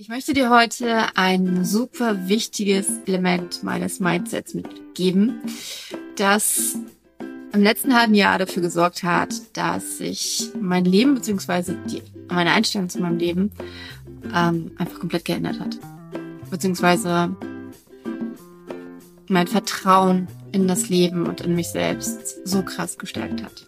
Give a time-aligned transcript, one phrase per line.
[0.00, 5.40] Ich möchte dir heute ein super wichtiges Element meines Mindsets mitgeben,
[6.14, 6.78] das
[7.52, 11.74] im letzten halben Jahr dafür gesorgt hat, dass sich mein Leben bzw.
[12.28, 13.50] meine Einstellung zu meinem Leben
[14.32, 15.76] ähm, einfach komplett geändert hat.
[16.48, 17.34] Beziehungsweise
[19.26, 23.66] mein Vertrauen in das Leben und in mich selbst so krass gestärkt hat.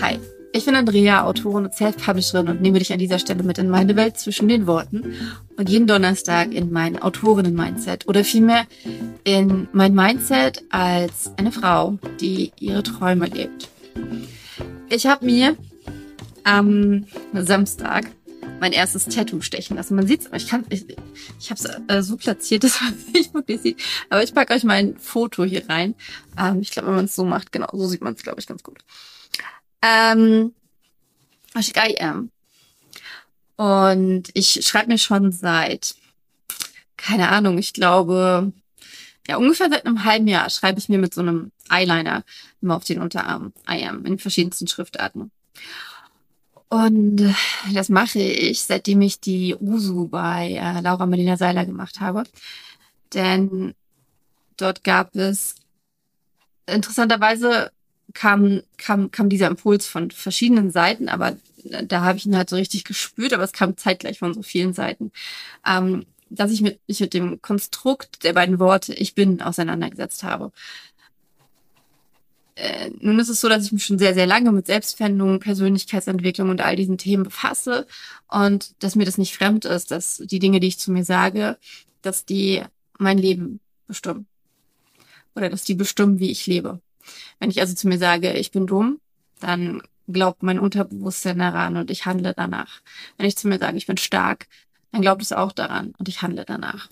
[0.00, 0.18] Hi,
[0.52, 3.96] ich bin Andrea, Autorin und Self-Publisherin und nehme dich an dieser Stelle mit in meine
[3.96, 5.14] Welt zwischen den Worten
[5.56, 8.66] und jeden Donnerstag in mein Autorinnen-Mindset oder vielmehr
[9.24, 13.68] in mein Mindset als eine Frau, die ihre Träume lebt.
[14.88, 15.56] Ich habe mir
[16.44, 17.04] am
[17.34, 18.06] Samstag
[18.60, 19.96] mein erstes Tattoo stechen lassen.
[19.96, 20.86] Man sieht's, ich kann, ich,
[21.38, 23.82] ich habe es äh, so platziert, dass man es nicht wirklich sieht.
[24.08, 25.94] Aber ich packe euch mal ein Foto hier rein.
[26.38, 28.46] Ähm, ich glaube, wenn man es so macht, genau, so sieht man es, glaube ich,
[28.46, 28.78] ganz gut.
[29.86, 30.52] Ähm,
[31.54, 32.30] I am.
[33.56, 35.94] Und ich schreibe mir schon seit,
[36.96, 38.52] keine Ahnung, ich glaube,
[39.26, 42.24] ja, ungefähr seit einem halben Jahr schreibe ich mir mit so einem Eyeliner
[42.60, 45.30] immer auf den Unterarm I am in verschiedensten Schriftarten.
[46.68, 47.34] Und
[47.72, 52.24] das mache ich, seitdem ich die Usu bei äh, Laura Melina Seiler gemacht habe.
[53.14, 53.74] Denn
[54.56, 55.54] dort gab es
[56.66, 57.70] interessanterweise
[58.14, 62.56] kam, kam, kam dieser Impuls von verschiedenen Seiten, aber da habe ich ihn halt so
[62.56, 65.12] richtig gespürt, aber es kam zeitgleich von so vielen Seiten,
[65.66, 70.52] ähm, dass ich mit, mich mit dem Konstrukt der beiden Worte ich bin auseinandergesetzt habe.
[72.56, 76.48] Äh, nun ist es so, dass ich mich schon sehr, sehr lange mit Selbstfindung, Persönlichkeitsentwicklung
[76.48, 77.86] und all diesen Themen befasse
[78.28, 81.58] und dass mir das nicht fremd ist, dass die Dinge, die ich zu mir sage,
[82.02, 82.62] dass die
[82.98, 84.26] mein Leben bestimmen.
[85.34, 86.80] Oder dass die bestimmen, wie ich lebe.
[87.38, 89.00] Wenn ich also zu mir sage, ich bin dumm,
[89.40, 92.80] dann glaubt mein Unterbewusstsein daran und ich handle danach.
[93.16, 94.46] Wenn ich zu mir sage, ich bin stark,
[94.92, 96.88] dann glaubt es auch daran und ich handle danach.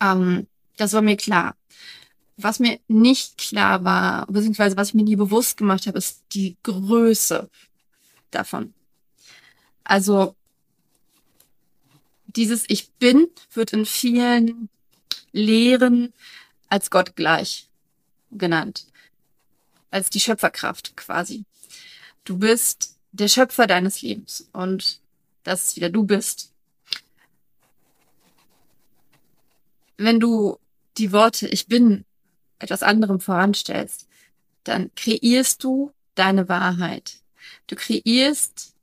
[0.00, 1.56] Ähm, das war mir klar.
[2.36, 6.56] Was mir nicht klar war, beziehungsweise was ich mir nie bewusst gemacht habe, ist die
[6.62, 7.50] Größe
[8.30, 8.74] davon.
[9.84, 10.36] Also
[12.26, 14.68] dieses Ich bin wird in vielen
[15.32, 16.12] Lehren
[16.68, 17.67] als Gott gleich
[18.30, 18.86] genannt.
[19.90, 21.44] Als die Schöpferkraft quasi.
[22.24, 25.00] Du bist der Schöpfer deines Lebens und
[25.44, 26.52] das ist wieder du bist.
[29.96, 30.58] Wenn du
[30.98, 32.04] die Worte ich bin
[32.58, 34.06] etwas anderem voranstellst,
[34.64, 37.20] dann kreierst du deine Wahrheit.
[37.66, 38.74] Du kreierst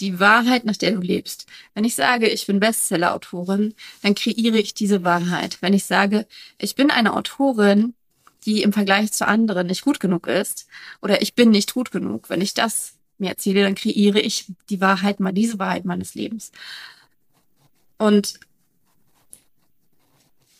[0.00, 1.46] die Wahrheit, nach der du lebst.
[1.74, 5.58] Wenn ich sage, ich bin Bestseller-Autorin, dann kreiere ich diese Wahrheit.
[5.60, 6.26] Wenn ich sage,
[6.58, 7.94] ich bin eine Autorin,
[8.44, 10.66] die im Vergleich zu anderen nicht gut genug ist
[11.00, 12.28] oder ich bin nicht gut genug.
[12.28, 16.52] Wenn ich das mir erzähle, dann kreiere ich die Wahrheit mal, diese Wahrheit meines Lebens.
[17.98, 18.40] Und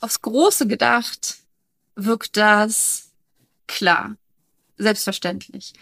[0.00, 1.38] aufs Große gedacht
[1.96, 3.10] wirkt das
[3.66, 4.16] klar,
[4.78, 5.72] selbstverständlich.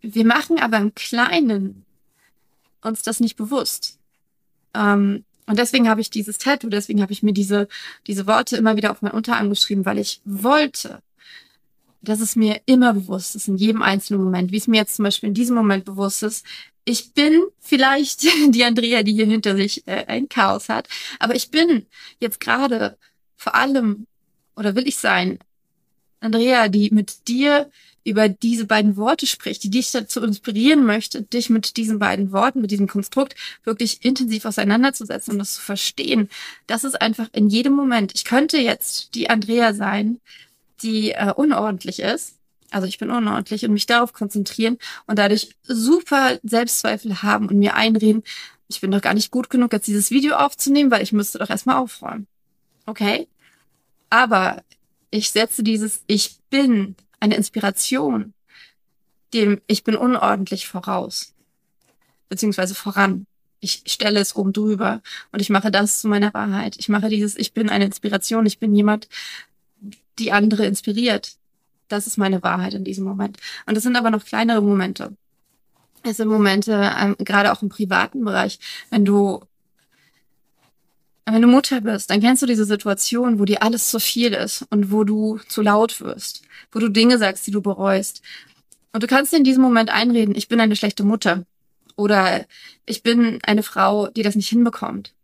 [0.00, 1.84] Wir machen aber im Kleinen
[2.80, 3.98] uns das nicht bewusst.
[4.74, 7.68] Ähm, und deswegen habe ich dieses Tattoo, deswegen habe ich mir diese,
[8.06, 11.02] diese Worte immer wieder auf mein Unterarm geschrieben, weil ich wollte,
[12.02, 15.04] dass es mir immer bewusst ist, in jedem einzelnen Moment, wie es mir jetzt zum
[15.04, 16.44] Beispiel in diesem Moment bewusst ist.
[16.84, 20.88] Ich bin vielleicht die Andrea, die hier hinter sich äh, ein Chaos hat,
[21.20, 21.86] aber ich bin
[22.18, 22.98] jetzt gerade
[23.36, 24.06] vor allem,
[24.56, 25.38] oder will ich sein,
[26.20, 27.70] Andrea, die mit dir
[28.06, 32.60] über diese beiden Worte spricht, die dich dazu inspirieren möchte, dich mit diesen beiden Worten,
[32.60, 33.34] mit diesem Konstrukt
[33.64, 36.28] wirklich intensiv auseinanderzusetzen und das zu verstehen.
[36.68, 38.12] Das ist einfach in jedem Moment.
[38.14, 40.20] Ich könnte jetzt die Andrea sein,
[40.82, 42.36] die äh, unordentlich ist.
[42.70, 47.74] Also ich bin unordentlich und mich darauf konzentrieren und dadurch super Selbstzweifel haben und mir
[47.74, 48.22] einreden,
[48.68, 51.50] ich bin doch gar nicht gut genug, jetzt dieses Video aufzunehmen, weil ich müsste doch
[51.50, 52.28] erstmal aufräumen.
[52.86, 53.26] Okay?
[54.10, 54.62] Aber
[55.10, 58.34] ich setze dieses Ich bin eine Inspiration
[59.32, 61.34] dem Ich bin unordentlich voraus,
[62.28, 63.26] beziehungsweise voran.
[63.60, 66.76] Ich stelle es oben drüber und ich mache das zu meiner Wahrheit.
[66.78, 68.46] Ich mache dieses Ich bin eine Inspiration.
[68.46, 69.08] Ich bin jemand,
[70.18, 71.36] die andere inspiriert.
[71.88, 73.38] Das ist meine Wahrheit in diesem Moment.
[73.66, 75.16] Und das sind aber noch kleinere Momente.
[76.02, 78.58] Es sind Momente, ähm, gerade auch im privaten Bereich,
[78.90, 79.40] wenn du
[81.34, 84.64] wenn du Mutter bist, dann kennst du diese Situation, wo dir alles zu viel ist
[84.70, 88.22] und wo du zu laut wirst, wo du Dinge sagst, die du bereust.
[88.92, 91.44] Und du kannst dir in diesem Moment einreden, ich bin eine schlechte Mutter
[91.96, 92.46] oder
[92.86, 95.14] ich bin eine Frau, die das nicht hinbekommt.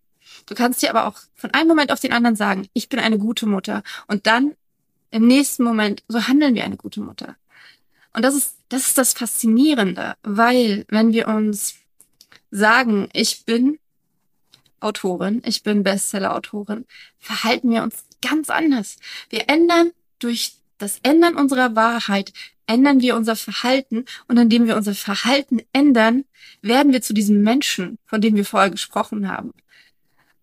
[0.47, 3.19] Du kannst dir aber auch von einem Moment auf den anderen sagen, ich bin eine
[3.19, 3.83] gute Mutter.
[4.09, 4.57] Und dann
[5.11, 7.37] im nächsten Moment, so handeln wir eine gute Mutter.
[8.13, 11.77] Und das ist, das ist das Faszinierende, weil wenn wir uns
[12.51, 13.79] sagen, ich bin
[14.83, 16.85] Autorin, ich bin Bestseller-Autorin,
[17.19, 18.97] verhalten wir uns ganz anders.
[19.31, 22.33] Wir ändern durch das Ändern unserer Wahrheit,
[22.67, 26.25] ändern wir unser Verhalten und indem wir unser Verhalten ändern,
[26.61, 29.53] werden wir zu diesem Menschen, von dem wir vorher gesprochen haben.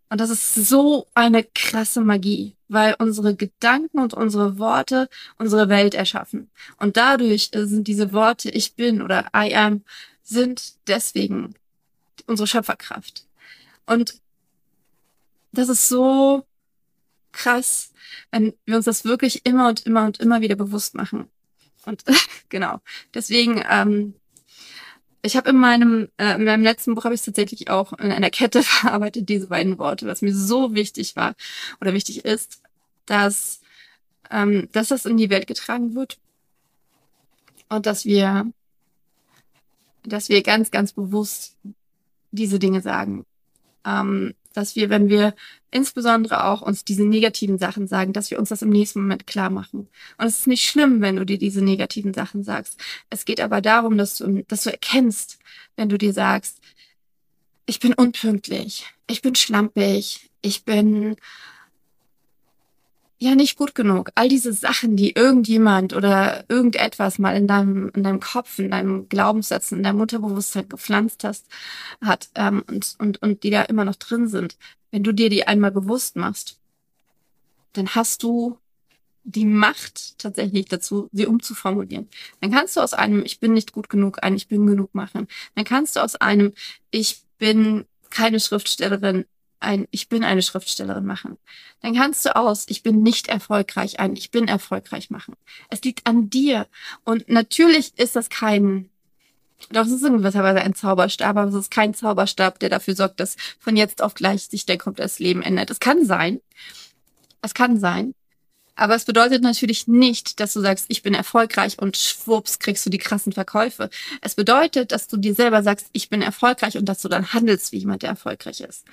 [0.10, 5.08] Und das ist so eine krasse Magie, weil unsere Gedanken und unsere Worte
[5.38, 6.50] unsere Welt erschaffen.
[6.78, 9.84] Und dadurch sind diese Worte ich bin oder I am
[10.24, 11.56] sind deswegen
[12.26, 13.26] unsere Schöpferkraft.
[13.86, 14.16] Und
[15.52, 16.46] das ist so
[17.32, 17.94] krass,
[18.32, 21.30] wenn wir uns das wirklich immer und immer und immer wieder bewusst machen.
[21.86, 22.04] Und
[22.50, 22.80] genau,
[23.14, 24.14] deswegen ähm,
[25.22, 28.30] ich habe in meinem, äh, in meinem letzten Buch habe ich tatsächlich auch in einer
[28.30, 31.36] Kette verarbeitet, diese beiden Worte, was mir so wichtig war
[31.82, 32.62] oder wichtig ist,
[33.06, 33.62] dass,
[34.32, 36.18] ähm, dass das in die Welt getragen wird
[37.68, 38.52] und dass wir,
[40.04, 41.58] dass wir ganz, ganz bewusst
[42.32, 43.26] diese Dinge sagen.
[43.90, 45.36] Ähm, dass wir, wenn wir
[45.72, 49.50] insbesondere auch uns diese negativen Sachen sagen, dass wir uns das im nächsten Moment klar
[49.50, 49.88] machen.
[50.18, 52.80] Und es ist nicht schlimm, wenn du dir diese negativen Sachen sagst.
[53.10, 55.40] Es geht aber darum, dass du, dass du erkennst,
[55.76, 56.60] wenn du dir sagst,
[57.68, 61.16] ich bin unpünktlich, ich bin schlampig, ich bin
[63.20, 64.12] ja nicht gut genug.
[64.16, 69.10] All diese Sachen, die irgendjemand oder irgendetwas mal in deinem, in deinem Kopf, in deinem
[69.10, 71.46] Glaubenssatz, in deinem Mutterbewusstsein gepflanzt hast,
[72.02, 74.58] hat ähm, und, und, und die da immer noch drin sind,
[74.92, 76.60] wenn du dir die einmal bewusst machst,
[77.74, 78.58] dann hast du
[79.24, 82.08] die Macht tatsächlich dazu, sie umzuformulieren.
[82.40, 85.28] Dann kannst du aus einem Ich bin nicht gut genug ein Ich bin genug machen.
[85.56, 86.54] Dann kannst du aus einem
[86.90, 89.26] Ich bin keine Schriftstellerin
[89.60, 91.38] ein Ich bin eine Schriftstellerin machen.
[91.82, 95.36] Dann kannst du aus Ich bin nicht erfolgreich ein Ich bin erfolgreich machen.
[95.70, 96.68] Es liegt an dir.
[97.04, 98.90] Und natürlich ist das kein,
[99.72, 102.96] doch es ist in gewisser Weise ein Zauberstab, aber es ist kein Zauberstab, der dafür
[102.96, 105.70] sorgt, dass von jetzt auf gleich sich dein komplettes Leben ändert.
[105.70, 106.42] Es kann sein.
[107.42, 108.14] Es kann sein.
[108.80, 112.90] Aber es bedeutet natürlich nicht, dass du sagst, ich bin erfolgreich und schwupps kriegst du
[112.90, 113.90] die krassen Verkäufe.
[114.22, 117.74] Es bedeutet, dass du dir selber sagst, ich bin erfolgreich und dass du dann handelst
[117.74, 118.86] wie jemand, der erfolgreich ist.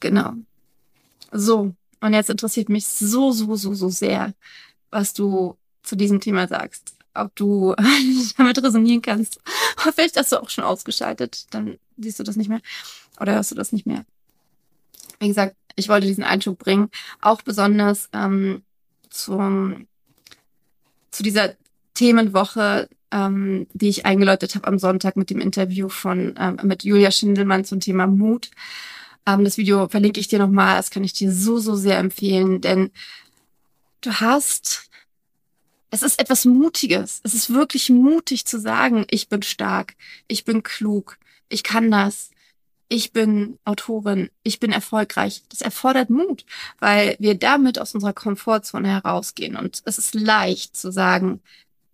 [0.00, 0.34] Genau.
[1.32, 4.34] So, und jetzt interessiert mich so, so, so, so sehr,
[4.90, 6.94] was du zu diesem Thema sagst.
[7.14, 7.74] Ob du
[8.36, 9.40] damit resonieren kannst.
[9.76, 12.60] Vielleicht hast du auch schon ausgeschaltet, dann siehst du das nicht mehr.
[13.20, 14.04] Oder hörst du das nicht mehr.
[15.18, 18.62] Wie gesagt, ich wollte diesen Einschub bringen, auch besonders ähm,
[19.10, 19.86] zum,
[21.10, 21.54] zu dieser
[21.94, 27.10] Themenwoche, ähm, die ich eingeläutet habe am Sonntag mit dem Interview von ähm, mit Julia
[27.10, 28.50] Schindelmann zum Thema Mut.
[29.26, 30.76] Ähm, das Video verlinke ich dir nochmal.
[30.76, 32.90] Das kann ich dir so, so sehr empfehlen, denn
[34.00, 34.90] du hast,
[35.90, 37.20] es ist etwas Mutiges.
[37.24, 39.94] Es ist wirklich mutig zu sagen, ich bin stark,
[40.28, 41.18] ich bin klug,
[41.48, 42.30] ich kann das.
[42.92, 45.44] Ich bin Autorin, ich bin erfolgreich.
[45.48, 46.44] Das erfordert Mut,
[46.80, 49.54] weil wir damit aus unserer Komfortzone herausgehen.
[49.54, 51.40] Und es ist leicht zu sagen,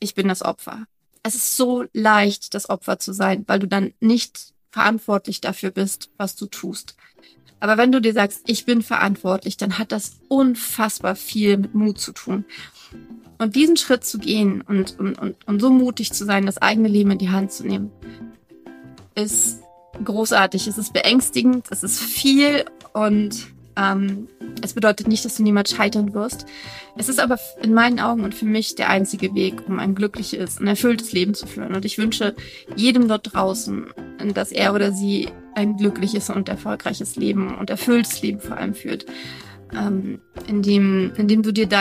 [0.01, 0.87] ich bin das Opfer.
[1.23, 6.11] Es ist so leicht, das Opfer zu sein, weil du dann nicht verantwortlich dafür bist,
[6.19, 6.97] was du tust.
[7.61, 11.99] Aber wenn du dir sagst, ich bin verantwortlich, dann hat das unfassbar viel mit Mut
[11.99, 12.45] zu tun.
[13.39, 16.89] Und diesen Schritt zu gehen und, und, und, und so mutig zu sein, das eigene
[16.89, 17.91] Leben in die Hand zu nehmen,
[19.15, 19.63] ist
[20.05, 20.67] großartig.
[20.67, 23.47] Es ist beängstigend, es ist viel und
[23.77, 24.29] ähm,
[24.63, 26.47] es bedeutet nicht, dass du niemals scheitern wirst.
[26.97, 30.59] Es ist aber in meinen Augen und für mich der einzige Weg, um ein glückliches
[30.61, 31.75] und erfülltes Leben zu führen.
[31.75, 32.35] Und ich wünsche
[32.75, 33.87] jedem dort draußen,
[34.33, 39.07] dass er oder sie ein glückliches und erfolgreiches Leben und erfülltes Leben vor allem führt,
[39.75, 41.67] ähm, indem, indem du dir